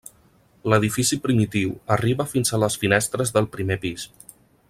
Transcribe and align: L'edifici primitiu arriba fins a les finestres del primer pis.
L'edifici 0.73 1.19
primitiu 1.25 1.75
arriba 1.97 2.27
fins 2.33 2.51
a 2.57 2.61
les 2.65 2.79
finestres 2.85 3.35
del 3.37 3.51
primer 3.59 3.79
pis. 3.87 4.09